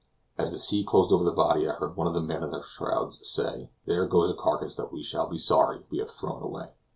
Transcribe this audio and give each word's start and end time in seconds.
As 0.35 0.51
the 0.51 0.57
sea 0.57 0.83
closed 0.83 1.11
over 1.11 1.23
the 1.23 1.31
body 1.31 1.69
I 1.69 1.73
heard 1.73 1.95
one 1.95 2.07
of 2.07 2.15
the 2.15 2.23
men 2.23 2.41
in 2.41 2.49
the 2.49 2.63
shrouds 2.63 3.19
say: 3.29 3.69
"There 3.85 4.07
goes 4.07 4.31
a 4.31 4.33
carcass 4.33 4.75
that 4.77 4.91
we 4.91 5.03
shall 5.03 5.27
be 5.29 5.37
sorry 5.37 5.83
we 5.91 5.99
have 5.99 6.09
thrown 6.09 6.41
away!" 6.41 6.69